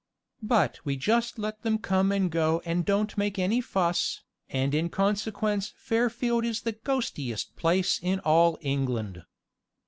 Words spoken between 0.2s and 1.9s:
But we just let them